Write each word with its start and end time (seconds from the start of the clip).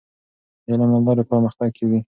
د 0.65 0.67
علم 0.71 0.89
له 0.95 0.99
لارې 1.05 1.23
پرمختګ 1.31 1.69
کیږي. 1.77 1.99